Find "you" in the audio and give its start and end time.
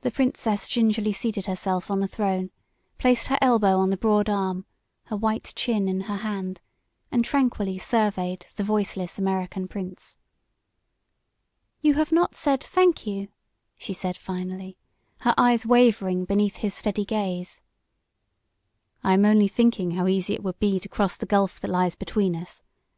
11.82-11.92, 13.06-13.28